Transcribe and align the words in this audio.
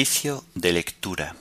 Oficio 0.00 0.44
de 0.54 0.72
lectura. 0.72 1.36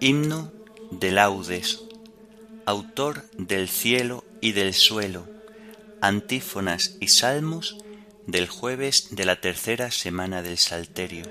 Himno 0.00 0.52
de 0.90 1.10
laudes. 1.12 1.84
Autor 2.66 3.24
del 3.38 3.70
cielo 3.70 4.26
y 4.42 4.52
del 4.52 4.74
suelo. 4.74 5.26
Antífonas 6.02 6.98
y 7.00 7.08
salmos 7.08 7.78
del 8.26 8.48
jueves 8.48 9.16
de 9.16 9.24
la 9.24 9.40
tercera 9.40 9.90
semana 9.90 10.42
del 10.42 10.58
Salterio. 10.58 11.24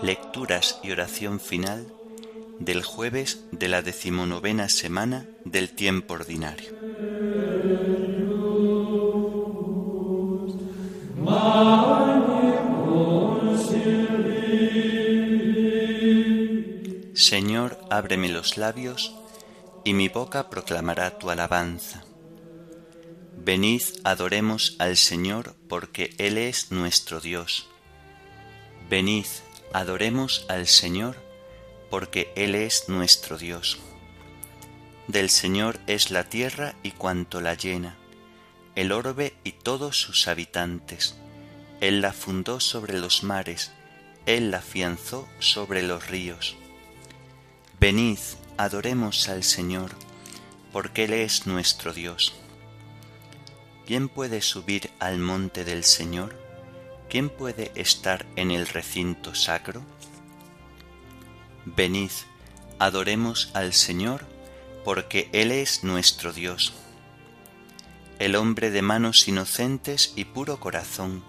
Lecturas 0.00 0.80
y 0.82 0.90
oración 0.90 1.38
final 1.38 1.92
del 2.58 2.82
jueves 2.82 3.44
de 3.52 3.68
la 3.68 3.82
decimonovena 3.82 4.68
semana 4.68 5.26
del 5.44 5.70
tiempo 5.70 6.14
ordinario. 6.14 6.72
Señor, 17.14 17.78
ábreme 17.90 18.28
los 18.28 18.56
labios, 18.56 19.14
y 19.84 19.94
mi 19.94 20.08
boca 20.08 20.50
proclamará 20.50 21.18
tu 21.18 21.30
alabanza. 21.30 22.04
Venid, 23.36 23.82
adoremos 24.04 24.76
al 24.78 24.96
Señor, 24.96 25.54
porque 25.68 26.14
Él 26.18 26.38
es 26.38 26.70
nuestro 26.70 27.20
Dios. 27.20 27.68
Venid, 28.88 29.26
adoremos 29.72 30.44
al 30.48 30.66
Señor, 30.66 31.16
porque 31.90 32.32
Él 32.36 32.54
es 32.54 32.88
nuestro 32.88 33.38
Dios. 33.38 33.78
Del 35.08 35.30
Señor 35.30 35.78
es 35.86 36.10
la 36.10 36.24
tierra 36.24 36.74
y 36.82 36.92
cuanto 36.92 37.40
la 37.40 37.54
llena, 37.54 37.96
el 38.74 38.90
orbe 38.92 39.34
y 39.44 39.52
todos 39.52 40.00
sus 40.00 40.28
habitantes. 40.28 41.16
Él 41.80 42.00
la 42.00 42.12
fundó 42.12 42.60
sobre 42.60 42.98
los 42.98 43.22
mares, 43.22 43.72
Él 44.26 44.50
la 44.50 44.58
afianzó 44.58 45.28
sobre 45.38 45.82
los 45.82 46.08
ríos. 46.08 46.56
Venid, 47.78 48.18
adoremos 48.56 49.28
al 49.28 49.44
Señor, 49.44 49.90
porque 50.72 51.04
Él 51.04 51.12
es 51.12 51.46
nuestro 51.46 51.92
Dios. 51.92 52.34
¿Quién 53.86 54.08
puede 54.08 54.40
subir 54.40 54.90
al 54.98 55.18
monte 55.18 55.64
del 55.64 55.84
Señor? 55.84 56.34
¿Quién 57.10 57.28
puede 57.28 57.70
estar 57.74 58.24
en 58.34 58.50
el 58.50 58.66
recinto 58.66 59.34
sacro? 59.34 59.82
Venid, 61.66 62.10
adoremos 62.78 63.50
al 63.54 63.72
Señor, 63.72 64.26
porque 64.84 65.30
Él 65.32 65.50
es 65.50 65.82
nuestro 65.82 66.32
Dios. 66.32 66.74
El 68.18 68.36
hombre 68.36 68.70
de 68.70 68.82
manos 68.82 69.26
inocentes 69.28 70.12
y 70.14 70.26
puro 70.26 70.60
corazón, 70.60 71.24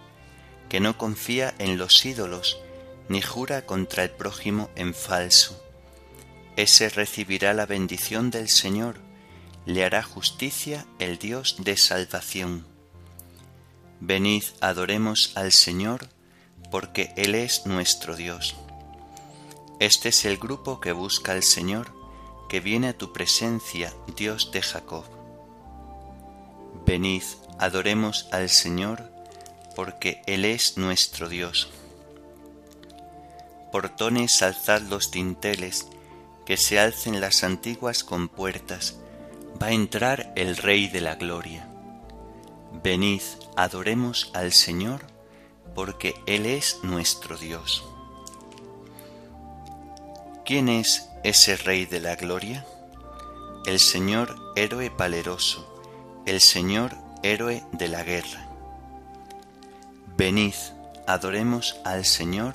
que 0.67 0.79
no 0.79 0.97
confía 0.97 1.55
en 1.57 1.77
los 1.77 2.05
ídolos, 2.05 2.59
ni 3.07 3.21
jura 3.21 3.65
contra 3.65 4.03
el 4.03 4.09
prójimo 4.09 4.69
en 4.75 4.93
falso. 4.93 5.61
Ese 6.57 6.89
recibirá 6.89 7.53
la 7.53 7.65
bendición 7.65 8.29
del 8.29 8.49
Señor, 8.49 8.99
le 9.65 9.83
hará 9.85 10.03
justicia 10.03 10.85
el 10.99 11.17
Dios 11.17 11.57
de 11.59 11.77
salvación. 11.77 12.65
Venid, 13.99 14.43
adoremos 14.59 15.31
al 15.35 15.53
Señor, 15.53 16.09
porque 16.71 17.13
Él 17.15 17.35
es 17.35 17.65
nuestro 17.65 18.15
Dios. 18.15 18.55
Este 19.79 20.07
es 20.09 20.23
el 20.23 20.37
grupo 20.37 20.79
que 20.79 20.93
busca 20.93 21.33
al 21.33 21.43
Señor, 21.43 21.91
que 22.47 22.61
viene 22.61 22.87
a 22.87 22.97
tu 22.97 23.11
presencia, 23.11 23.93
Dios 24.15 24.51
de 24.53 24.61
Jacob. 24.61 25.03
Venid, 26.85 27.23
adoremos 27.59 28.29
al 28.31 28.49
Señor, 28.49 29.11
porque 29.75 30.21
Él 30.27 30.45
es 30.45 30.77
nuestro 30.77 31.27
Dios. 31.27 31.67
Portones 33.73 34.41
alzad 34.41 34.81
los 34.83 35.11
dinteles, 35.11 35.87
que 36.45 36.55
se 36.55 36.79
alcen 36.79 37.19
las 37.19 37.43
antiguas 37.43 38.05
compuertas, 38.05 38.95
va 39.61 39.67
a 39.67 39.73
entrar 39.73 40.31
el 40.37 40.55
Rey 40.55 40.87
de 40.87 41.01
la 41.01 41.15
Gloria. 41.15 41.67
Venid, 42.81 43.21
adoremos 43.57 44.31
al 44.33 44.53
Señor, 44.53 45.01
porque 45.73 46.15
Él 46.27 46.45
es 46.45 46.79
nuestro 46.83 47.37
Dios. 47.37 47.83
¿Quién 50.45 50.69
es 50.69 51.09
ese 51.23 51.57
Rey 51.57 51.87
de 51.87 51.99
la 51.99 52.15
Gloria? 52.15 52.63
El 53.65 53.79
Señor 53.79 54.53
héroe 54.55 54.91
valeroso, 54.95 55.67
el 56.27 56.39
Señor 56.39 56.95
héroe 57.23 57.63
de 57.71 57.87
la 57.87 58.03
guerra. 58.03 58.47
Venid, 60.15 60.53
adoremos 61.07 61.77
al 61.83 62.05
Señor, 62.05 62.53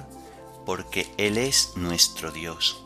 porque 0.65 1.13
Él 1.17 1.37
es 1.37 1.73
nuestro 1.75 2.31
Dios. 2.31 2.81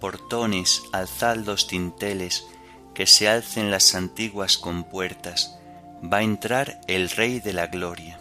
Portones, 0.00 0.82
alzad 0.90 1.36
los 1.36 1.68
tinteles, 1.68 2.48
que 2.94 3.06
se 3.06 3.28
alcen 3.28 3.70
las 3.70 3.94
antiguas 3.94 4.58
compuertas, 4.58 5.56
va 6.02 6.16
a 6.16 6.22
entrar 6.24 6.80
el 6.88 7.10
Rey 7.10 7.38
de 7.38 7.52
la 7.52 7.68
Gloria. 7.68 8.18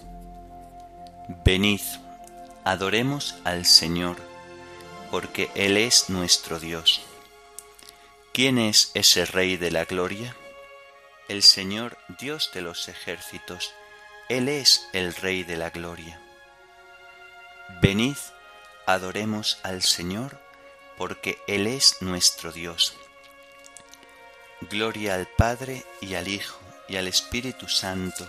Venid, 1.44 1.82
adoremos 2.64 3.38
al 3.44 3.66
Señor 3.66 4.33
porque 5.13 5.51
Él 5.53 5.78
es 5.78 6.09
nuestro 6.09 6.59
Dios. 6.59 7.00
¿Quién 8.34 8.57
es 8.57 8.90
ese 8.96 9.28
Rey 9.28 9.57
de 9.57 9.69
la 9.69 9.85
Gloria? 9.85 10.35
El 11.28 11.44
Señor 11.44 12.00
Dios 12.18 12.50
de 12.51 12.62
los 12.62 12.88
ejércitos, 12.88 13.75
Él 14.28 14.50
es 14.50 14.88
el 14.91 15.13
Rey 15.13 15.44
de 15.44 15.56
la 15.56 15.69
Gloria. 15.69 16.19
Venid, 17.79 18.16
adoremos 18.88 19.59
al 19.62 19.84
Señor, 19.84 20.41
porque 20.97 21.38
Él 21.47 21.68
es 21.68 22.01
nuestro 22.01 22.51
Dios. 22.51 22.95
Gloria 24.62 25.13
al 25.13 25.28
Padre 25.28 25.85
y 26.01 26.16
al 26.16 26.28
Hijo 26.28 26.57
y 26.90 26.95
al 26.95 27.07
Espíritu 27.07 27.69
Santo, 27.69 28.28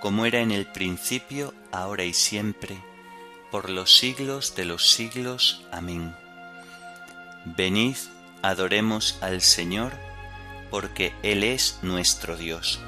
como 0.00 0.24
era 0.24 0.40
en 0.40 0.52
el 0.52 0.72
principio, 0.72 1.52
ahora 1.70 2.04
y 2.04 2.14
siempre, 2.14 2.78
por 3.56 3.70
los 3.70 3.96
siglos 3.96 4.54
de 4.54 4.66
los 4.66 4.90
siglos. 4.90 5.64
Amén. 5.72 6.14
Venid, 7.46 7.96
adoremos 8.42 9.16
al 9.22 9.40
Señor, 9.40 9.94
porque 10.68 11.14
Él 11.22 11.42
es 11.42 11.78
nuestro 11.80 12.36
Dios. 12.36 12.78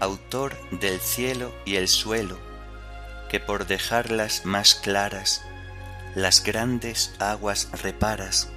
Autor 0.00 0.56
del 0.70 0.98
cielo 1.00 1.54
y 1.66 1.76
el 1.76 1.88
suelo, 1.88 2.38
que 3.28 3.38
por 3.38 3.66
dejarlas 3.66 4.46
más 4.46 4.74
claras, 4.74 5.42
las 6.14 6.42
grandes 6.42 7.12
aguas 7.18 7.68
reparas, 7.82 8.50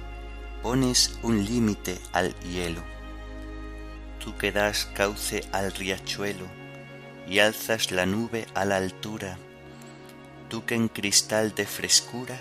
pones 0.64 1.18
un 1.22 1.44
límite 1.44 2.00
al 2.14 2.34
hielo. 2.40 2.82
Tú 4.18 4.34
que 4.38 4.50
das 4.50 4.86
cauce 4.94 5.44
al 5.52 5.70
riachuelo 5.74 6.46
y 7.28 7.40
alzas 7.40 7.90
la 7.90 8.06
nube 8.06 8.46
a 8.54 8.64
la 8.64 8.76
altura, 8.76 9.36
tú 10.48 10.64
que 10.64 10.74
en 10.74 10.88
cristal 10.88 11.54
de 11.54 11.66
frescura 11.66 12.38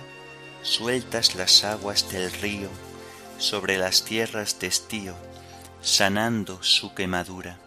sueltas 0.62 1.36
las 1.36 1.66
aguas 1.66 2.10
del 2.14 2.32
río 2.32 2.70
sobre 3.40 3.78
las 3.78 4.06
tierras 4.06 4.58
de 4.58 4.68
estío, 4.68 5.16
sanando 5.82 6.64
su 6.64 6.96
quemadura. 6.96 7.60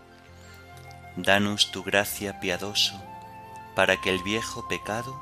Danos 1.17 1.70
tu 1.70 1.82
gracia 1.82 2.41
piadoso, 2.41 2.99
para 3.75 4.00
que 4.00 4.09
el 4.09 4.23
viejo 4.23 4.67
pecado 4.69 5.20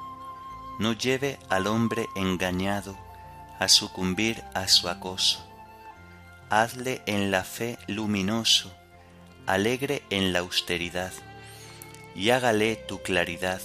no 0.79 0.93
lleve 0.93 1.41
al 1.49 1.67
hombre 1.67 2.07
engañado 2.15 3.04
a 3.59 3.69
sucumbir 3.69 4.43
a 4.55 4.69
su 4.69 4.89
acoso. 4.89 5.47
Hazle 6.51 7.03
en 7.07 7.31
la 7.31 7.45
fe 7.45 7.79
luminoso, 7.87 8.73
alegre 9.47 10.03
en 10.11 10.33
la 10.33 10.41
austeridad, 10.41 11.13
y 12.15 12.31
hágale 12.31 12.77
tu 12.77 13.03
claridad 13.03 13.61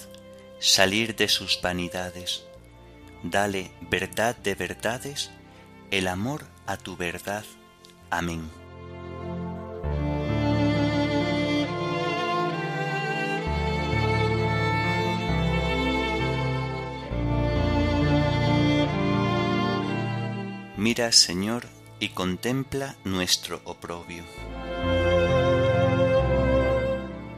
salir 0.60 1.16
de 1.16 1.28
sus 1.28 1.62
vanidades. 1.62 2.44
Dale 3.24 3.72
verdad 3.82 4.36
de 4.36 4.56
verdades, 4.56 5.32
el 5.92 6.08
amor 6.08 6.46
a 6.66 6.78
tu 6.78 6.96
verdad. 6.96 7.44
Amén. 8.10 8.59
Mira, 20.90 21.12
Señor, 21.12 21.68
y 22.00 22.10
contempla 22.10 22.96
nuestro 23.04 23.62
oprobio. 23.64 24.24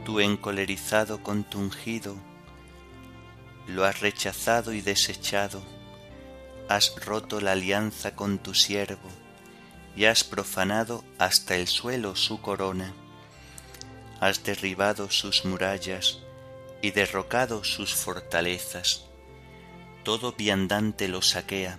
tú 0.06 0.20
encolerizado 0.20 1.22
con 1.22 1.44
tu 1.44 1.58
ungido, 1.58 2.16
lo 3.66 3.84
has 3.84 4.00
rechazado 4.00 4.72
y 4.72 4.80
desechado, 4.80 5.62
has 6.70 6.94
roto 7.04 7.42
la 7.42 7.52
alianza 7.52 8.16
con 8.16 8.38
tu 8.38 8.54
siervo, 8.54 9.10
y 9.96 10.06
has 10.06 10.24
profanado 10.24 11.04
hasta 11.18 11.54
el 11.54 11.68
suelo 11.68 12.16
su 12.16 12.40
corona, 12.40 12.94
has 14.18 14.42
derribado 14.44 15.10
sus 15.10 15.44
murallas 15.44 16.20
y 16.80 16.92
derrocado 16.92 17.64
sus 17.64 17.94
fortalezas, 17.94 19.10
todo 20.04 20.32
viandante 20.32 21.06
lo 21.06 21.20
saquea, 21.20 21.78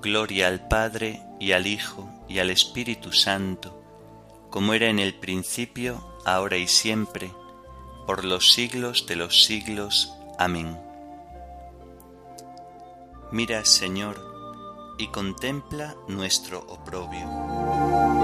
Gloria 0.00 0.48
al 0.48 0.68
Padre 0.68 1.22
y 1.40 1.52
al 1.52 1.66
Hijo 1.66 2.08
y 2.28 2.38
al 2.38 2.50
Espíritu 2.50 3.12
Santo, 3.12 3.82
como 4.50 4.74
era 4.74 4.88
en 4.88 4.98
el 4.98 5.14
principio, 5.14 6.04
ahora 6.24 6.56
y 6.56 6.68
siempre, 6.68 7.32
por 8.06 8.24
los 8.24 8.52
siglos 8.52 9.06
de 9.06 9.16
los 9.16 9.44
siglos. 9.44 10.14
Amén. 10.38 10.78
Mira, 13.32 13.64
Señor, 13.64 14.94
y 14.98 15.08
contempla 15.08 15.96
nuestro 16.08 16.60
oprobio. 16.60 18.23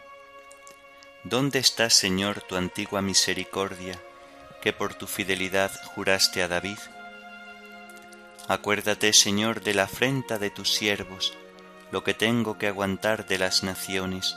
¿Dónde 1.23 1.59
está, 1.59 1.91
Señor, 1.91 2.41
tu 2.41 2.55
antigua 2.55 3.03
misericordia, 3.03 4.01
que 4.59 4.73
por 4.73 4.95
tu 4.95 5.05
fidelidad 5.05 5.71
juraste 5.93 6.41
a 6.41 6.47
David? 6.47 6.79
Acuérdate, 8.47 9.13
Señor, 9.13 9.61
de 9.61 9.75
la 9.75 9.83
afrenta 9.83 10.39
de 10.39 10.49
tus 10.49 10.73
siervos, 10.73 11.33
lo 11.91 12.03
que 12.03 12.15
tengo 12.15 12.57
que 12.57 12.67
aguantar 12.67 13.27
de 13.27 13.37
las 13.37 13.61
naciones, 13.63 14.35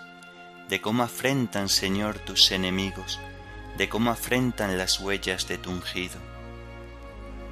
de 0.68 0.82
cómo 0.82 1.02
afrentan, 1.02 1.70
Señor, 1.70 2.18
tus 2.18 2.52
enemigos, 2.52 3.18
de 3.78 3.88
cómo 3.88 4.10
afrentan 4.10 4.76
las 4.76 5.00
huellas 5.00 5.48
de 5.48 5.56
tu 5.56 5.70
ungido. 5.70 6.20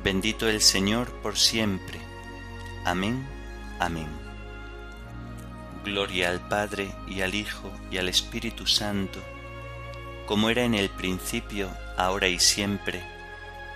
Bendito 0.04 0.46
el 0.46 0.60
Señor 0.60 1.10
por 1.22 1.38
siempre. 1.38 1.98
Amén, 2.84 3.26
amén. 3.78 4.21
Gloria 5.84 6.30
al 6.30 6.40
Padre 6.40 6.92
y 7.08 7.22
al 7.22 7.34
Hijo 7.34 7.70
y 7.90 7.98
al 7.98 8.08
Espíritu 8.08 8.66
Santo, 8.66 9.20
como 10.26 10.48
era 10.48 10.64
en 10.64 10.74
el 10.74 10.88
principio, 10.90 11.68
ahora 11.96 12.28
y 12.28 12.38
siempre, 12.38 13.02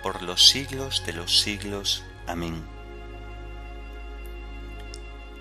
por 0.01 0.23
los 0.23 0.47
siglos 0.47 1.03
de 1.05 1.13
los 1.13 1.39
siglos. 1.39 2.03
Amén. 2.25 2.63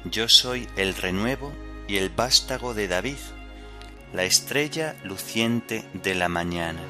Yo 0.05 0.29
soy 0.29 0.69
el 0.77 0.95
renuevo 0.95 1.53
y 1.89 1.97
el 1.97 2.11
vástago 2.11 2.75
de 2.75 2.89
David, 2.89 3.19
la 4.13 4.25
estrella 4.25 4.97
luciente 5.05 5.85
de 5.95 6.15
la 6.15 6.29
mañana. 6.29 6.81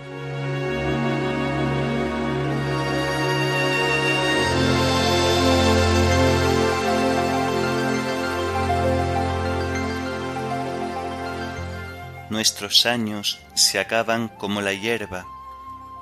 Nuestros 12.36 12.84
años 12.84 13.38
se 13.54 13.78
acaban 13.78 14.28
como 14.28 14.60
la 14.60 14.74
hierba, 14.74 15.26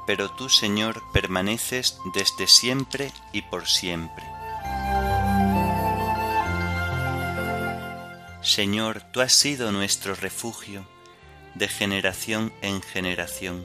pero 0.04 0.32
tú, 0.32 0.48
Señor, 0.48 1.00
permaneces 1.12 1.96
desde 2.12 2.48
siempre 2.48 3.12
y 3.32 3.42
por 3.42 3.68
siempre. 3.68 4.24
Señor, 8.42 9.02
tú 9.12 9.20
has 9.20 9.32
sido 9.32 9.70
nuestro 9.70 10.16
refugio 10.16 10.84
de 11.54 11.68
generación 11.68 12.52
en 12.62 12.82
generación. 12.82 13.64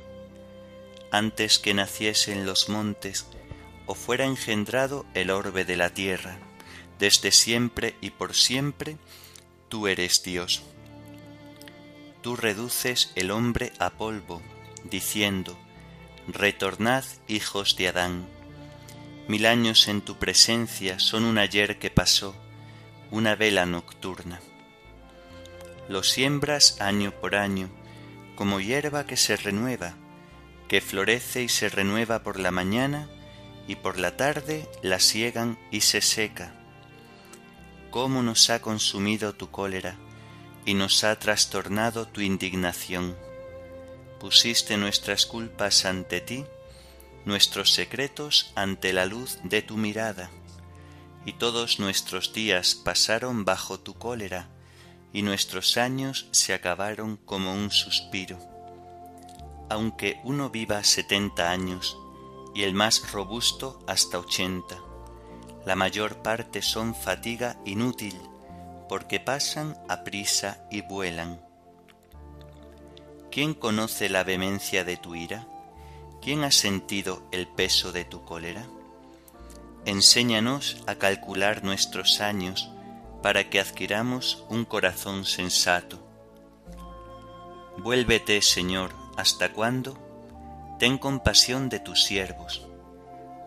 Antes 1.09 1.57
que 1.57 1.73
naciesen 1.73 2.45
los 2.45 2.69
montes 2.69 3.25
o 3.87 3.95
fuera 3.95 4.25
engendrado 4.25 5.07
el 5.15 5.31
orbe 5.31 5.65
de 5.65 5.75
la 5.75 5.89
tierra, 5.89 6.37
desde 6.99 7.31
siempre 7.31 7.95
y 7.99 8.11
por 8.11 8.35
siempre, 8.35 8.97
tú 9.69 9.87
eres 9.87 10.21
Dios. 10.21 10.61
Tú 12.21 12.35
reduces 12.35 13.11
el 13.15 13.31
hombre 13.31 13.73
a 13.79 13.91
polvo, 13.91 14.41
diciendo, 14.83 15.57
Retornad, 16.27 17.03
hijos 17.27 17.75
de 17.75 17.87
Adán. 17.87 18.27
Mil 19.27 19.45
años 19.45 19.87
en 19.87 20.01
tu 20.01 20.17
presencia 20.17 20.99
son 20.99 21.23
un 21.23 21.37
ayer 21.37 21.79
que 21.79 21.89
pasó, 21.89 22.35
una 23.11 23.35
vela 23.35 23.65
nocturna 23.65 24.39
lo 25.89 26.03
siembras 26.03 26.79
año 26.79 27.11
por 27.19 27.35
año, 27.35 27.67
como 28.35 28.61
hierba 28.61 29.07
que 29.07 29.17
se 29.17 29.35
renueva, 29.35 29.95
que 30.67 30.81
florece 30.81 31.41
y 31.41 31.49
se 31.49 31.67
renueva 31.67 32.21
por 32.21 32.39
la 32.39 32.51
mañana, 32.51 33.09
y 33.67 33.75
por 33.75 33.97
la 33.97 34.15
tarde 34.15 34.69
la 34.83 34.99
siegan 34.99 35.57
y 35.71 35.81
se 35.81 36.01
seca. 36.01 36.53
¿Cómo 37.89 38.21
nos 38.21 38.51
ha 38.51 38.61
consumido 38.61 39.33
tu 39.33 39.49
cólera 39.49 39.97
y 40.65 40.73
nos 40.73 41.03
ha 41.03 41.17
trastornado 41.17 42.07
tu 42.07 42.21
indignación? 42.21 43.15
Pusiste 44.19 44.77
nuestras 44.77 45.25
culpas 45.25 45.85
ante 45.85 46.21
ti, 46.21 46.45
nuestros 47.25 47.73
secretos 47.73 48.51
ante 48.55 48.93
la 48.93 49.05
luz 49.05 49.39
de 49.43 49.61
tu 49.61 49.77
mirada, 49.77 50.29
y 51.25 51.33
todos 51.33 51.79
nuestros 51.79 52.33
días 52.33 52.75
pasaron 52.75 53.45
bajo 53.45 53.79
tu 53.79 53.93
cólera 53.95 54.49
y 55.11 55.21
nuestros 55.21 55.77
años 55.77 56.27
se 56.31 56.53
acabaron 56.53 57.17
como 57.17 57.53
un 57.53 57.71
suspiro. 57.71 58.39
Aunque 59.69 60.19
uno 60.23 60.49
viva 60.49 60.83
setenta 60.83 61.51
años 61.51 61.97
y 62.55 62.63
el 62.63 62.73
más 62.73 63.11
robusto 63.11 63.83
hasta 63.87 64.19
ochenta, 64.19 64.77
la 65.65 65.75
mayor 65.75 66.21
parte 66.21 66.61
son 66.61 66.95
fatiga 66.95 67.57
inútil 67.65 68.15
porque 68.89 69.19
pasan 69.19 69.77
a 69.87 70.03
prisa 70.03 70.57
y 70.69 70.81
vuelan. 70.81 71.39
¿Quién 73.31 73.53
conoce 73.53 74.09
la 74.09 74.23
vehemencia 74.23 74.83
de 74.83 74.97
tu 74.97 75.13
ira? 75.15 75.47
¿Quién 76.21 76.43
ha 76.43 76.51
sentido 76.51 77.21
el 77.31 77.47
peso 77.47 77.91
de 77.91 78.03
tu 78.03 78.25
cólera? 78.25 78.65
Enséñanos 79.85 80.83
a 80.87 80.95
calcular 80.95 81.63
nuestros 81.63 82.19
años 82.19 82.71
para 83.21 83.49
que 83.49 83.59
adquiramos 83.59 84.43
un 84.49 84.65
corazón 84.65 85.23
sensato. 85.23 85.99
Vuélvete, 87.77 88.41
Señor, 88.41 88.91
¿hasta 89.15 89.53
cuándo? 89.53 89.97
Ten 90.79 90.97
compasión 90.97 91.69
de 91.69 91.79
tus 91.79 92.03
siervos. 92.03 92.65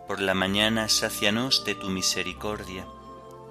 Por 0.07 0.21
la 0.21 0.33
mañana 0.33 0.87
sácianos 0.87 1.65
de 1.65 1.75
tu 1.75 1.89
misericordia, 1.89 2.87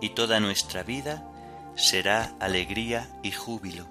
y 0.01 0.11
toda 0.11 0.41
nuestra 0.41 0.83
vida 0.83 1.29
será 1.77 2.35
alegría 2.41 3.09
y 3.23 3.33
júbilo. 3.33 3.87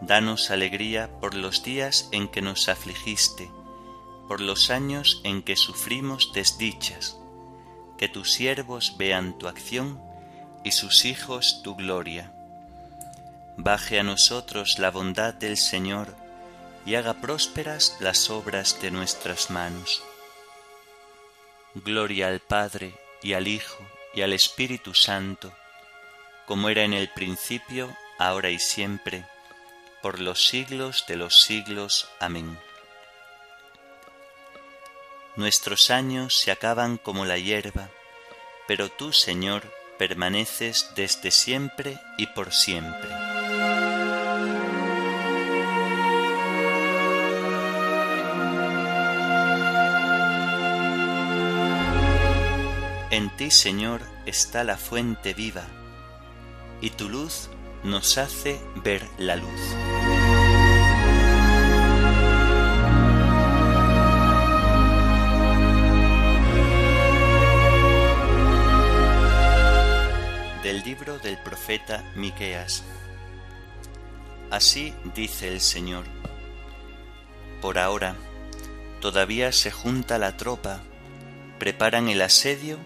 Danos 0.00 0.50
alegría 0.50 1.10
por 1.20 1.34
los 1.34 1.62
días 1.62 2.08
en 2.12 2.28
que 2.28 2.42
nos 2.42 2.68
afligiste, 2.68 3.50
por 4.28 4.40
los 4.40 4.70
años 4.70 5.20
en 5.24 5.42
que 5.42 5.56
sufrimos 5.56 6.32
desdichas 6.32 7.16
que 8.02 8.08
tus 8.08 8.32
siervos 8.32 8.96
vean 8.98 9.38
tu 9.38 9.46
acción 9.46 10.02
y 10.64 10.72
sus 10.72 11.04
hijos 11.04 11.62
tu 11.62 11.76
gloria. 11.76 12.32
Baje 13.56 14.00
a 14.00 14.02
nosotros 14.02 14.80
la 14.80 14.90
bondad 14.90 15.32
del 15.34 15.56
Señor 15.56 16.12
y 16.84 16.96
haga 16.96 17.14
prósperas 17.14 17.96
las 18.00 18.28
obras 18.28 18.82
de 18.82 18.90
nuestras 18.90 19.50
manos. 19.50 20.02
Gloria 21.76 22.26
al 22.26 22.40
Padre 22.40 22.92
y 23.22 23.34
al 23.34 23.46
Hijo 23.46 23.78
y 24.14 24.22
al 24.22 24.32
Espíritu 24.32 24.94
Santo, 24.94 25.52
como 26.46 26.68
era 26.68 26.82
en 26.82 26.92
el 26.92 27.08
principio, 27.08 27.96
ahora 28.18 28.50
y 28.50 28.58
siempre, 28.58 29.24
por 30.02 30.20
los 30.20 30.46
siglos 30.46 31.04
de 31.06 31.16
los 31.16 31.42
siglos. 31.42 32.08
Amén. 32.20 32.58
Nuestros 35.36 35.90
años 35.90 36.36
se 36.36 36.50
acaban 36.50 36.98
como 36.98 37.24
la 37.24 37.38
hierba, 37.38 37.88
pero 38.66 38.90
tú, 38.90 39.12
Señor, 39.12 39.62
permaneces 39.98 40.90
desde 40.94 41.30
siempre 41.30 41.98
y 42.18 42.26
por 42.26 42.52
siempre. 42.52 43.08
En 53.10 53.30
ti, 53.36 53.50
Señor, 53.50 54.02
está 54.26 54.64
la 54.64 54.76
fuente 54.76 55.34
viva, 55.34 55.64
y 56.82 56.90
tu 56.90 57.08
luz 57.08 57.48
nos 57.84 58.18
hace 58.18 58.60
ver 58.82 59.08
la 59.16 59.36
luz. 59.36 59.48
Del 70.62 70.82
libro 70.82 71.18
del 71.18 71.38
profeta 71.38 72.04
Miqueas. 72.16 72.82
Así 74.50 74.92
dice 75.14 75.48
el 75.48 75.60
Señor: 75.60 76.04
Por 77.60 77.78
ahora 77.78 78.16
todavía 79.00 79.52
se 79.52 79.70
junta 79.70 80.18
la 80.18 80.36
tropa, 80.36 80.80
preparan 81.60 82.08
el 82.08 82.20
asedio 82.22 82.78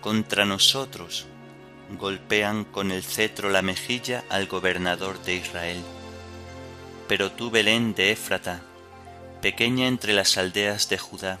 contra 0.00 0.46
nosotros 0.46 1.26
golpean 1.90 2.64
con 2.64 2.90
el 2.90 3.02
cetro 3.02 3.50
la 3.50 3.62
mejilla 3.62 4.24
al 4.28 4.46
gobernador 4.46 5.22
de 5.22 5.36
Israel. 5.36 5.82
Pero 7.08 7.32
tú, 7.32 7.50
Belén 7.50 7.94
de 7.94 8.10
Éfrata, 8.10 8.62
pequeña 9.40 9.86
entre 9.86 10.12
las 10.12 10.36
aldeas 10.36 10.88
de 10.88 10.98
Judá, 10.98 11.38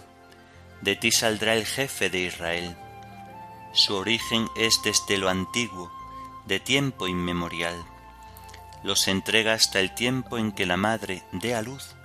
de 0.80 0.94
ti 0.94 1.10
saldrá 1.10 1.54
el 1.54 1.66
jefe 1.66 2.10
de 2.10 2.20
Israel. 2.20 2.76
Su 3.72 3.96
origen 3.96 4.48
es 4.56 4.80
desde 4.84 5.18
lo 5.18 5.28
antiguo, 5.28 5.90
de 6.46 6.60
tiempo 6.60 7.08
inmemorial. 7.08 7.84
Los 8.84 9.08
entrega 9.08 9.54
hasta 9.54 9.80
el 9.80 9.94
tiempo 9.94 10.38
en 10.38 10.52
que 10.52 10.66
la 10.66 10.76
madre 10.76 11.24
dé 11.32 11.54
a 11.54 11.62
luz, 11.62 11.96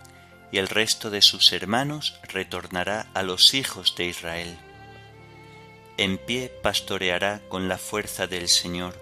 y 0.52 0.58
el 0.58 0.68
resto 0.68 1.10
de 1.10 1.22
sus 1.22 1.54
hermanos 1.54 2.20
retornará 2.24 3.08
a 3.14 3.24
los 3.24 3.54
hijos 3.54 3.96
de 3.96 4.06
Israel 4.06 4.58
en 5.98 6.18
pie 6.18 6.50
pastoreará 6.50 7.42
con 7.50 7.68
la 7.68 7.78
fuerza 7.78 8.28
del 8.28 8.48
Señor, 8.48 8.96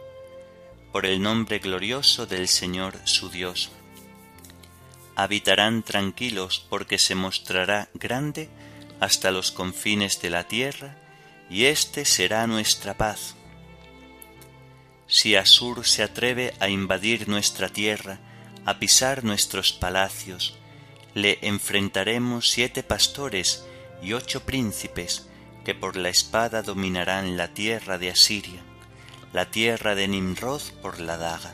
por 0.92 1.06
el 1.06 1.22
nombre 1.22 1.60
glorioso 1.60 2.26
del 2.26 2.48
Señor 2.48 2.98
su 3.06 3.30
Dios. 3.30 3.72
Habitarán 5.16 5.84
tranquilos 5.84 6.66
porque 6.70 6.98
se 6.98 7.16
mostrará 7.16 7.90
grande 7.94 8.50
hasta 9.00 9.32
los 9.32 9.52
confines 9.52 10.22
de 10.22 10.30
la 10.30 10.48
tierra, 10.48 10.98
y 11.50 11.66
éste 11.66 12.06
será 12.06 12.46
nuestra 12.48 12.96
paz. 12.96 13.36
Si 15.08 15.36
Asur 15.36 15.86
se 15.86 16.04
atreve 16.04 16.54
a 16.60 16.70
invadir 16.70 17.28
nuestra 17.28 17.70
tierra, 17.70 18.20
a 18.66 18.78
pisar 18.78 19.24
nuestros 19.24 19.74
palacios, 19.74 20.58
le 21.16 21.40
enfrentaremos 21.42 22.50
siete 22.50 22.84
pastores 22.84 23.66
y 24.04 24.14
ocho 24.14 24.46
príncipes, 24.46 25.29
que 25.70 25.76
por 25.76 25.98
la 25.98 26.10
espada 26.10 26.64
dominarán 26.64 27.38
la 27.38 27.50
tierra 27.54 28.00
de 28.00 28.10
Asiria, 28.10 28.60
la 29.34 29.52
tierra 29.52 29.94
de 29.94 30.08
Nimrod 30.08 30.64
por 30.82 31.00
la 31.00 31.16
daga. 31.16 31.54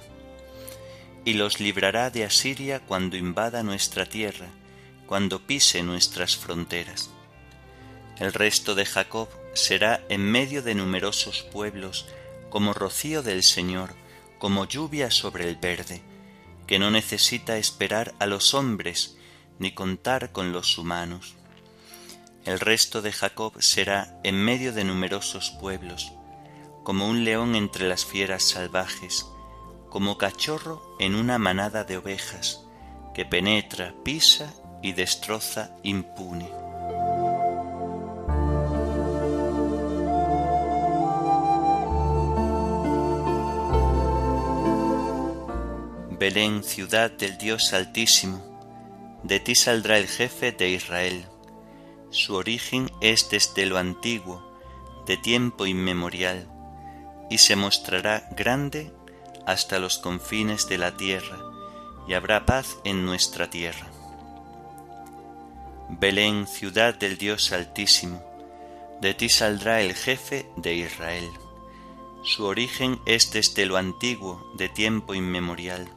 Y 1.26 1.34
los 1.34 1.60
librará 1.60 2.10
de 2.12 2.24
Asiria 2.24 2.80
cuando 2.80 3.18
invada 3.18 3.62
nuestra 3.62 4.06
tierra, 4.06 4.48
cuando 5.06 5.46
pise 5.46 5.84
nuestras 5.84 6.38
fronteras. 6.38 7.10
El 8.18 8.32
resto 8.32 8.74
de 8.74 8.86
Jacob 8.86 9.28
será 9.54 10.02
en 10.08 10.22
medio 10.22 10.64
de 10.64 10.76
numerosos 10.76 11.44
pueblos, 11.52 12.08
como 12.50 12.72
rocío 12.72 13.22
del 13.22 13.44
Señor, 13.44 13.96
como 14.40 14.64
lluvia 14.64 15.12
sobre 15.12 15.50
el 15.50 15.58
verde, 15.58 16.02
que 16.68 16.80
no 16.80 16.90
necesita 16.90 17.58
esperar 17.58 18.16
a 18.20 18.28
los 18.28 18.54
hombres 18.54 19.18
ni 19.60 19.74
contar 19.74 20.32
con 20.32 20.54
los 20.54 20.78
humanos 20.78 21.36
el 22.46 22.60
resto 22.60 23.02
de 23.02 23.12
Jacob 23.12 23.54
será 23.60 24.20
en 24.24 24.36
medio 24.36 24.72
de 24.72 24.84
numerosos 24.84 25.50
pueblos, 25.60 26.14
como 26.84 27.10
un 27.10 27.24
león 27.24 27.56
entre 27.56 27.88
las 27.88 28.06
fieras 28.06 28.44
salvajes, 28.44 29.26
como 29.90 30.20
cachorro 30.20 30.96
en 31.00 31.16
una 31.16 31.40
manada 31.40 31.84
de 31.84 31.98
ovejas, 31.98 32.64
que 33.16 33.26
penetra, 33.26 33.96
pisa 34.04 34.54
y 34.84 34.94
destroza 34.94 35.76
impune. 35.82 36.52
Belén, 46.20 46.64
ciudad 46.64 47.12
del 47.12 47.38
Dios 47.40 47.74
Altísimo, 47.74 49.20
de 49.24 49.40
ti 49.40 49.56
saldrá 49.56 49.98
el 49.98 50.08
jefe 50.08 50.52
de 50.52 50.70
Israel 50.70 51.26
su 52.16 52.36
origen 52.36 52.90
es 53.02 53.30
desde 53.30 53.66
lo 53.66 53.78
antiguo, 53.78 54.42
de 55.06 55.18
tiempo 55.18 55.66
inmemorial, 55.66 56.48
y 57.30 57.40
se 57.40 57.58
mostrará 57.58 58.30
grande 58.32 58.94
hasta 59.46 59.80
los 59.80 59.98
confines 59.98 60.68
de 60.70 60.78
la 60.78 60.96
tierra, 60.96 61.38
y 62.08 62.14
habrá 62.14 62.46
paz 62.46 62.78
en 62.86 63.06
nuestra 63.06 63.50
tierra. 63.50 63.88
Belén, 65.90 66.48
ciudad 66.48 66.96
del 66.96 67.18
Dios 67.18 67.52
Altísimo, 67.52 68.24
de 69.02 69.14
ti 69.14 69.28
saldrá 69.28 69.82
el 69.82 69.94
jefe 69.94 70.50
de 70.56 70.74
Israel. 70.74 71.30
Su 72.24 72.46
origen 72.46 73.00
es 73.06 73.32
desde 73.34 73.66
lo 73.66 73.76
antiguo, 73.76 74.52
de 74.56 74.70
tiempo 74.70 75.14
inmemorial. 75.14 75.90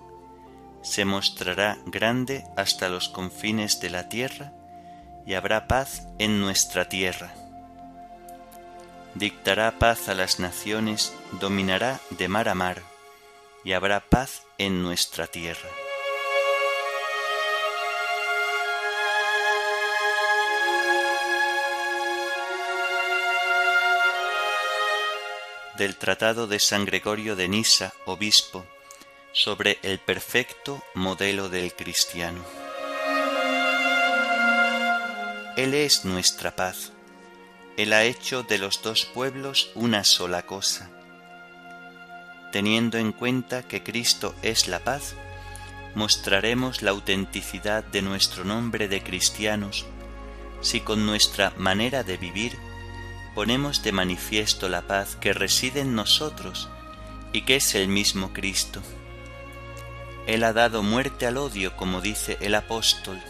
Se 0.83 1.05
mostrará 1.05 1.79
grande 1.87 2.45
hasta 2.57 2.89
los 2.89 3.09
confines 3.09 3.81
de 3.81 3.91
la 3.91 4.09
tierra, 4.09 4.58
y 5.29 5.35
habrá 5.35 5.69
paz 5.69 6.09
en 6.19 6.41
nuestra 6.41 6.89
tierra. 6.89 7.35
Dictará 9.15 9.79
paz 9.79 10.09
a 10.09 10.15
las 10.15 10.41
naciones, 10.41 11.13
dominará 11.33 12.01
de 12.09 12.29
mar 12.29 12.49
a 12.49 12.55
mar, 12.55 12.83
y 13.63 13.75
habrá 13.75 14.01
paz 14.01 14.45
en 14.57 14.83
nuestra 14.83 15.27
tierra. 15.27 15.69
Del 25.77 25.97
Tratado 25.97 26.47
de 26.47 26.59
San 26.59 26.87
Gregorio 26.87 27.37
de 27.37 27.49
Nisa, 27.49 27.93
obispo, 28.07 28.65
sobre 29.33 29.79
el 29.83 29.99
perfecto 29.99 30.83
modelo 30.95 31.51
del 31.51 31.75
cristiano. 31.75 32.58
Él 35.59 35.75
es 35.75 36.05
nuestra 36.05 36.55
paz. 36.55 36.93
Él 37.77 37.93
ha 37.93 38.05
hecho 38.05 38.45
de 38.45 38.59
los 38.59 38.81
dos 38.81 39.07
pueblos 39.07 39.73
una 39.75 40.05
sola 40.05 40.47
cosa. 40.47 40.89
Teniendo 42.53 42.97
en 42.97 43.11
cuenta 43.11 43.65
que 43.65 43.83
Cristo 43.83 44.37
es 44.43 44.69
la 44.69 44.79
paz, 44.79 45.17
mostraremos 45.97 46.83
la 46.83 46.93
autenticidad 46.93 47.83
de 47.83 48.03
nuestro 48.03 48.45
nombre 48.45 48.87
de 48.87 49.03
cristianos 49.03 49.85
si 50.61 50.79
con 50.81 51.05
nuestra 51.05 51.53
manera 51.57 52.05
de 52.05 52.19
vivir 52.19 52.57
ponemos 53.35 53.83
de 53.83 53.91
manifiesto 53.91 54.69
la 54.69 54.83
paz 54.83 55.17
que 55.17 55.33
reside 55.33 55.81
en 55.81 55.97
nosotros 55.97 56.69
y 57.33 57.43
que 57.43 57.57
es 57.57 57.75
el 57.75 57.89
mismo 57.89 58.33
Cristo. 58.33 58.81
Él 60.29 60.45
ha 60.45 60.53
dado 60.53 60.85
muerte 60.85 61.27
al 61.27 61.37
odio, 61.37 61.77
como 61.77 62.01
dice 62.01 62.39
el 62.43 62.55
apóstol, 62.55 63.21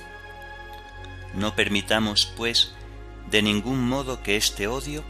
no 1.34 1.54
permitamos, 1.54 2.32
pues, 2.36 2.72
de 3.30 3.42
ningún 3.42 3.86
modo 3.86 4.22
que 4.22 4.36
este 4.36 4.66
odio 4.66 5.04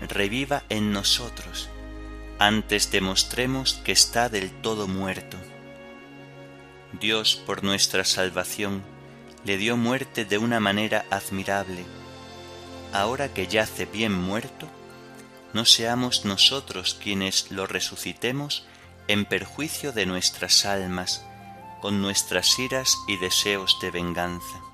reviva 0.00 0.62
en 0.68 0.92
nosotros, 0.92 1.68
antes 2.38 2.90
demostremos 2.90 3.74
que 3.84 3.92
está 3.92 4.28
del 4.28 4.50
todo 4.50 4.86
muerto. 4.88 5.36
Dios, 7.00 7.36
por 7.46 7.64
nuestra 7.64 8.04
salvación, 8.04 8.82
le 9.44 9.56
dio 9.56 9.76
muerte 9.76 10.24
de 10.24 10.38
una 10.38 10.60
manera 10.60 11.04
admirable. 11.10 11.84
Ahora 12.92 13.32
que 13.32 13.46
yace 13.46 13.86
bien 13.86 14.12
muerto, 14.12 14.68
no 15.52 15.64
seamos 15.64 16.24
nosotros 16.24 16.98
quienes 17.00 17.50
lo 17.50 17.66
resucitemos 17.66 18.66
en 19.08 19.24
perjuicio 19.24 19.92
de 19.92 20.06
nuestras 20.06 20.64
almas, 20.64 21.24
con 21.80 22.02
nuestras 22.02 22.58
iras 22.58 22.96
y 23.08 23.16
deseos 23.18 23.78
de 23.80 23.90
venganza. 23.90 24.65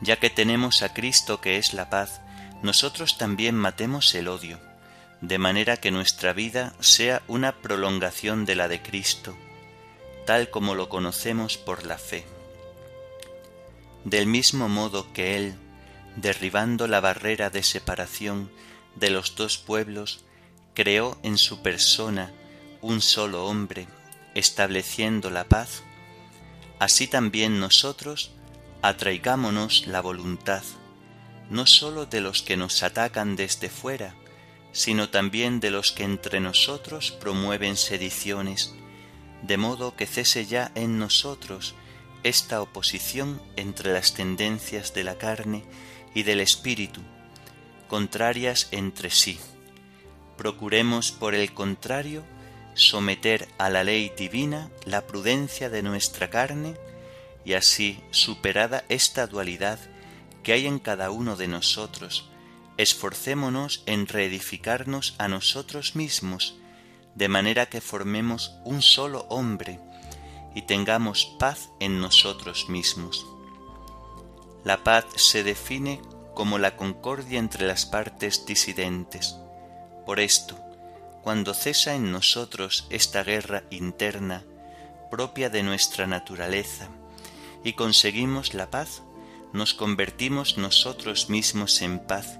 Ya 0.00 0.18
que 0.18 0.30
tenemos 0.30 0.82
a 0.82 0.92
Cristo 0.94 1.40
que 1.40 1.56
es 1.56 1.74
la 1.74 1.90
paz, 1.90 2.20
nosotros 2.62 3.18
también 3.18 3.54
matemos 3.54 4.14
el 4.14 4.28
odio, 4.28 4.60
de 5.20 5.38
manera 5.38 5.76
que 5.76 5.90
nuestra 5.90 6.32
vida 6.32 6.74
sea 6.80 7.22
una 7.26 7.52
prolongación 7.52 8.44
de 8.44 8.54
la 8.54 8.68
de 8.68 8.82
Cristo, 8.82 9.36
tal 10.26 10.50
como 10.50 10.74
lo 10.74 10.88
conocemos 10.88 11.56
por 11.56 11.84
la 11.84 11.98
fe. 11.98 12.26
Del 14.04 14.26
mismo 14.26 14.68
modo 14.68 15.12
que 15.12 15.36
Él, 15.36 15.54
derribando 16.16 16.86
la 16.86 17.00
barrera 17.00 17.50
de 17.50 17.62
separación 17.62 18.50
de 18.94 19.10
los 19.10 19.34
dos 19.34 19.58
pueblos, 19.58 20.24
creó 20.74 21.18
en 21.22 21.38
su 21.38 21.62
persona 21.62 22.32
un 22.80 23.00
solo 23.00 23.46
hombre, 23.46 23.88
estableciendo 24.34 25.30
la 25.30 25.44
paz, 25.44 25.82
así 26.78 27.08
también 27.08 27.58
nosotros 27.58 28.32
atraigámonos 28.82 29.86
la 29.86 30.00
voluntad, 30.00 30.62
no 31.50 31.66
sólo 31.66 32.06
de 32.06 32.20
los 32.20 32.42
que 32.42 32.56
nos 32.56 32.82
atacan 32.82 33.36
desde 33.36 33.68
fuera, 33.68 34.14
sino 34.72 35.08
también 35.08 35.60
de 35.60 35.70
los 35.70 35.92
que 35.92 36.04
entre 36.04 36.40
nosotros 36.40 37.10
promueven 37.10 37.76
sediciones, 37.76 38.74
de 39.42 39.56
modo 39.56 39.96
que 39.96 40.06
cese 40.06 40.46
ya 40.46 40.70
en 40.74 40.98
nosotros 40.98 41.74
esta 42.22 42.60
oposición 42.60 43.40
entre 43.56 43.92
las 43.92 44.14
tendencias 44.14 44.92
de 44.94 45.04
la 45.04 45.16
carne 45.16 45.64
y 46.14 46.24
del 46.24 46.40
espíritu, 46.40 47.00
contrarias 47.88 48.68
entre 48.70 49.10
sí. 49.10 49.38
Procuremos, 50.36 51.12
por 51.12 51.34
el 51.34 51.52
contrario, 51.54 52.24
someter 52.74 53.48
a 53.58 53.70
la 53.70 53.82
ley 53.82 54.12
divina 54.16 54.70
la 54.84 55.06
prudencia 55.06 55.68
de 55.70 55.82
nuestra 55.82 56.30
carne, 56.30 56.76
y 57.44 57.54
así, 57.54 58.00
superada 58.10 58.84
esta 58.88 59.26
dualidad 59.26 59.78
que 60.42 60.52
hay 60.52 60.66
en 60.66 60.78
cada 60.78 61.10
uno 61.10 61.36
de 61.36 61.48
nosotros, 61.48 62.30
esforcémonos 62.76 63.82
en 63.86 64.06
reedificarnos 64.06 65.14
a 65.18 65.28
nosotros 65.28 65.96
mismos, 65.96 66.56
de 67.14 67.28
manera 67.28 67.66
que 67.66 67.80
formemos 67.80 68.54
un 68.64 68.82
solo 68.82 69.26
hombre 69.28 69.80
y 70.54 70.62
tengamos 70.62 71.36
paz 71.38 71.70
en 71.80 72.00
nosotros 72.00 72.68
mismos. 72.68 73.26
La 74.64 74.84
paz 74.84 75.06
se 75.16 75.42
define 75.42 76.00
como 76.34 76.58
la 76.58 76.76
concordia 76.76 77.38
entre 77.38 77.66
las 77.66 77.84
partes 77.86 78.46
disidentes. 78.46 79.36
Por 80.06 80.20
esto, 80.20 80.58
cuando 81.22 81.52
cesa 81.52 81.94
en 81.94 82.12
nosotros 82.12 82.86
esta 82.90 83.24
guerra 83.24 83.64
interna 83.70 84.44
propia 85.10 85.50
de 85.50 85.62
nuestra 85.62 86.06
naturaleza 86.06 86.88
y 87.68 87.74
conseguimos 87.74 88.54
la 88.54 88.70
paz, 88.70 89.02
nos 89.52 89.74
convertimos 89.74 90.56
nosotros 90.56 91.28
mismos 91.28 91.82
en 91.82 91.98
paz 91.98 92.38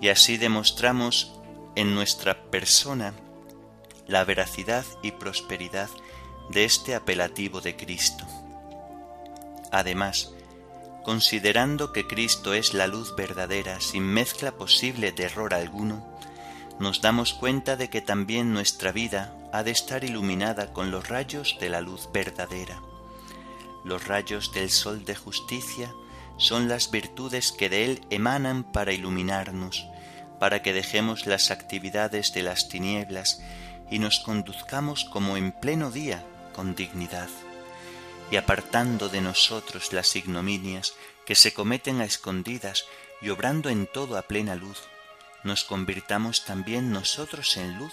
y 0.00 0.08
así 0.08 0.38
demostramos 0.38 1.38
en 1.76 1.94
nuestra 1.94 2.50
persona 2.50 3.14
la 4.08 4.24
veracidad 4.24 4.84
y 5.04 5.12
prosperidad 5.12 5.88
de 6.50 6.64
este 6.64 6.96
apelativo 6.96 7.60
de 7.60 7.76
Cristo. 7.76 8.26
Además, 9.70 10.32
considerando 11.04 11.92
que 11.92 12.08
Cristo 12.08 12.52
es 12.52 12.74
la 12.74 12.88
luz 12.88 13.14
verdadera 13.14 13.80
sin 13.80 14.02
mezcla 14.02 14.50
posible 14.50 15.12
de 15.12 15.24
error 15.26 15.54
alguno, 15.54 16.04
nos 16.80 17.00
damos 17.02 17.34
cuenta 17.34 17.76
de 17.76 17.88
que 17.88 18.00
también 18.00 18.52
nuestra 18.52 18.90
vida 18.90 19.32
ha 19.52 19.62
de 19.62 19.70
estar 19.70 20.02
iluminada 20.02 20.72
con 20.72 20.90
los 20.90 21.08
rayos 21.08 21.56
de 21.60 21.70
la 21.70 21.80
luz 21.80 22.08
verdadera. 22.12 22.82
Los 23.86 24.08
rayos 24.08 24.52
del 24.52 24.68
sol 24.70 25.04
de 25.04 25.14
justicia 25.14 25.94
son 26.38 26.66
las 26.66 26.90
virtudes 26.90 27.52
que 27.52 27.68
de 27.68 27.84
él 27.84 28.04
emanan 28.10 28.64
para 28.64 28.92
iluminarnos, 28.92 29.86
para 30.40 30.60
que 30.60 30.72
dejemos 30.72 31.26
las 31.26 31.52
actividades 31.52 32.34
de 32.34 32.42
las 32.42 32.68
tinieblas 32.68 33.40
y 33.88 34.00
nos 34.00 34.18
conduzcamos 34.18 35.04
como 35.04 35.36
en 35.36 35.52
pleno 35.52 35.92
día 35.92 36.26
con 36.52 36.74
dignidad, 36.74 37.28
y 38.32 38.34
apartando 38.34 39.08
de 39.08 39.20
nosotros 39.20 39.92
las 39.92 40.16
ignominias 40.16 40.94
que 41.24 41.36
se 41.36 41.54
cometen 41.54 42.00
a 42.00 42.06
escondidas 42.06 42.86
y 43.22 43.28
obrando 43.28 43.70
en 43.70 43.86
todo 43.86 44.18
a 44.18 44.22
plena 44.22 44.56
luz, 44.56 44.82
nos 45.44 45.62
convirtamos 45.62 46.44
también 46.44 46.90
nosotros 46.90 47.56
en 47.56 47.78
luz, 47.78 47.92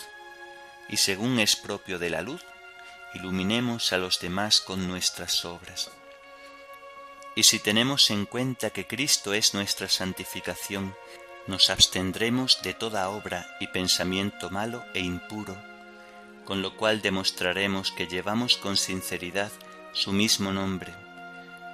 y 0.89 0.97
según 0.97 1.39
es 1.39 1.55
propio 1.55 1.99
de 1.99 2.09
la 2.09 2.23
luz, 2.23 2.43
iluminemos 3.13 3.93
a 3.93 3.97
los 3.97 4.19
demás 4.19 4.61
con 4.61 4.87
nuestras 4.87 5.45
obras. 5.45 5.91
Y 7.35 7.43
si 7.43 7.59
tenemos 7.59 8.09
en 8.11 8.25
cuenta 8.25 8.69
que 8.69 8.85
Cristo 8.85 9.33
es 9.33 9.53
nuestra 9.53 9.89
santificación, 9.89 10.95
nos 11.47 11.69
abstendremos 11.69 12.61
de 12.61 12.73
toda 12.73 13.09
obra 13.09 13.47
y 13.59 13.67
pensamiento 13.67 14.49
malo 14.49 14.83
e 14.93 15.01
impuro, 15.01 15.57
con 16.45 16.61
lo 16.61 16.77
cual 16.77 17.01
demostraremos 17.01 17.91
que 17.91 18.07
llevamos 18.07 18.57
con 18.57 18.77
sinceridad 18.77 19.51
su 19.93 20.11
mismo 20.11 20.51
nombre, 20.51 20.93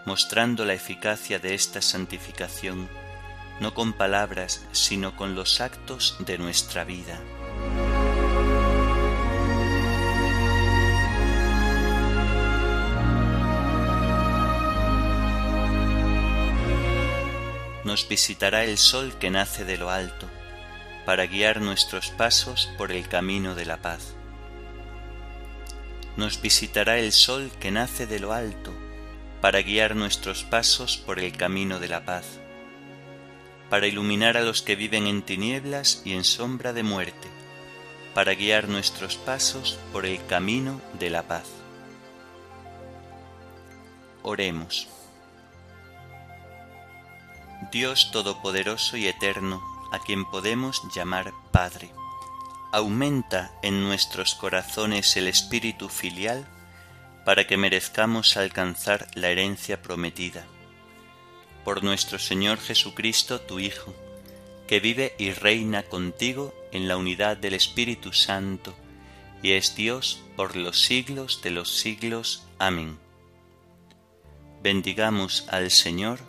mostrando 0.06 0.66
la 0.66 0.74
eficacia 0.74 1.40
de 1.40 1.54
esta 1.54 1.82
santificación, 1.82 2.90
no 3.60 3.74
con 3.74 3.94
palabras, 3.94 4.66
sino 4.72 5.16
con 5.16 5.36
los 5.36 5.62
actos 5.62 6.16
de 6.20 6.38
nuestra 6.38 6.84
vida. 6.84 7.20
Nos 17.90 18.08
visitará 18.08 18.66
el 18.66 18.78
sol 18.78 19.18
que 19.18 19.32
nace 19.32 19.66
de 19.66 19.76
lo 19.76 19.90
alto, 19.90 20.28
para 21.08 21.26
guiar 21.26 21.60
nuestros 21.60 22.12
pasos 22.12 22.70
por 22.78 22.92
el 22.92 23.08
camino 23.08 23.56
de 23.56 23.66
la 23.66 23.82
paz. 23.82 24.14
Nos 26.16 26.40
visitará 26.40 27.00
el 27.00 27.12
sol 27.12 27.50
que 27.60 27.72
nace 27.72 28.06
de 28.06 28.20
lo 28.20 28.32
alto, 28.32 28.72
para 29.42 29.64
guiar 29.64 29.96
nuestros 29.96 30.44
pasos 30.44 30.98
por 30.98 31.18
el 31.18 31.36
camino 31.36 31.80
de 31.80 31.88
la 31.88 32.06
paz, 32.06 32.40
para 33.72 33.88
iluminar 33.88 34.38
a 34.38 34.42
los 34.42 34.62
que 34.62 34.76
viven 34.76 35.08
en 35.08 35.24
tinieblas 35.24 36.04
y 36.06 36.14
en 36.14 36.26
sombra 36.26 36.74
de 36.74 36.84
muerte, 36.84 37.28
para 38.14 38.36
guiar 38.36 38.70
nuestros 38.70 39.18
pasos 39.18 39.80
por 39.92 40.06
el 40.06 40.24
camino 40.28 40.80
de 41.00 41.10
la 41.10 41.24
paz. 41.24 41.48
Oremos. 44.22 44.99
Dios 47.72 48.12
Todopoderoso 48.12 48.96
y 48.96 49.08
Eterno, 49.08 49.62
a 49.92 50.00
quien 50.00 50.24
podemos 50.26 50.82
llamar 50.96 51.34
Padre. 51.52 51.92
Aumenta 52.72 53.52
en 53.62 53.84
nuestros 53.84 54.34
corazones 54.34 55.18
el 55.18 55.28
espíritu 55.28 55.90
filial 55.90 56.48
para 57.26 57.46
que 57.48 57.58
merezcamos 57.58 58.38
alcanzar 58.38 59.08
la 59.14 59.28
herencia 59.28 59.82
prometida. 59.82 60.46
Por 61.66 61.84
nuestro 61.84 62.18
Señor 62.18 62.60
Jesucristo, 62.60 63.42
tu 63.42 63.60
Hijo, 63.60 63.94
que 64.66 64.80
vive 64.80 65.14
y 65.20 65.32
reina 65.32 65.84
contigo 65.84 66.56
en 66.72 66.88
la 66.88 66.96
unidad 66.96 67.36
del 67.36 67.56
Espíritu 67.56 68.14
Santo, 68.14 68.74
y 69.44 69.52
es 69.52 69.76
Dios 69.76 70.22
por 70.38 70.56
los 70.56 70.82
siglos 70.82 71.42
de 71.44 71.52
los 71.52 71.78
siglos. 71.78 72.46
Amén. 72.58 72.98
Bendigamos 74.64 75.46
al 75.50 75.72
Señor 75.72 76.29